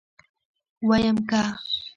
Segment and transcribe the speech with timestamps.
[0.87, 1.41] ويم که.